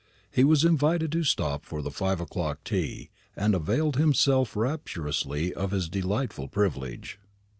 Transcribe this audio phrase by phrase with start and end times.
[0.31, 5.69] He was invited to stop for the five o'clock tea, and availed himself rapturously of
[5.69, 7.19] this delightful privilege.